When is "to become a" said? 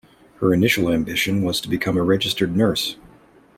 1.61-2.01